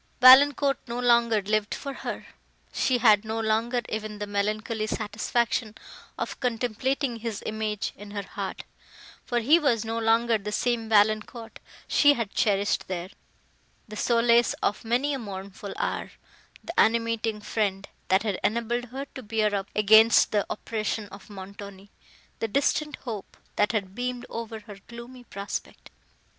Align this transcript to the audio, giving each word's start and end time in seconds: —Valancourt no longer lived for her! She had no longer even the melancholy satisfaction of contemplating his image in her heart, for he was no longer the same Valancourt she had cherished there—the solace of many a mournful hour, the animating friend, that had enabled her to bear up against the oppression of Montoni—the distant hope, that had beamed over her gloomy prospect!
—Valancourt 0.19 0.79
no 0.87 0.99
longer 0.99 1.43
lived 1.43 1.75
for 1.75 1.93
her! 1.93 2.25
She 2.73 2.97
had 2.97 3.23
no 3.23 3.39
longer 3.39 3.83
even 3.87 4.17
the 4.17 4.25
melancholy 4.25 4.87
satisfaction 4.87 5.75
of 6.17 6.39
contemplating 6.39 7.17
his 7.17 7.43
image 7.45 7.93
in 7.95 8.09
her 8.09 8.23
heart, 8.23 8.63
for 9.23 9.41
he 9.41 9.59
was 9.59 9.85
no 9.85 9.99
longer 9.99 10.39
the 10.39 10.51
same 10.51 10.89
Valancourt 10.89 11.59
she 11.87 12.15
had 12.15 12.31
cherished 12.33 12.87
there—the 12.87 13.95
solace 13.95 14.55
of 14.63 14.83
many 14.83 15.13
a 15.13 15.19
mournful 15.19 15.71
hour, 15.77 16.09
the 16.63 16.79
animating 16.79 17.39
friend, 17.39 17.87
that 18.07 18.23
had 18.23 18.39
enabled 18.43 18.85
her 18.85 19.05
to 19.13 19.21
bear 19.21 19.53
up 19.53 19.67
against 19.75 20.31
the 20.31 20.47
oppression 20.49 21.09
of 21.09 21.29
Montoni—the 21.29 22.47
distant 22.47 22.95
hope, 23.05 23.37
that 23.55 23.71
had 23.71 23.93
beamed 23.93 24.25
over 24.31 24.61
her 24.61 24.79
gloomy 24.87 25.25
prospect! 25.25 25.91